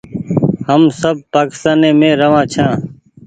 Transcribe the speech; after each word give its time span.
هم 0.67 0.81
سب 1.01 1.15
پآڪيستاني 1.33 1.89
مينٚ 1.99 2.17
رهوآن 2.21 2.45
ڇآن 2.53 2.73